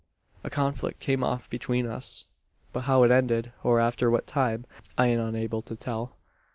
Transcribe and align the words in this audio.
"A 0.43 0.49
conflict 0.49 0.99
came 0.99 1.23
off 1.23 1.47
between 1.47 1.85
us; 1.85 2.25
but 2.73 2.85
how 2.85 3.03
it 3.03 3.11
ended, 3.11 3.51
or 3.63 3.79
after 3.79 4.09
what 4.09 4.25
time, 4.25 4.65
I 4.97 5.05
am 5.09 5.19
unable 5.19 5.61
to 5.61 5.75
tell. 5.75 6.17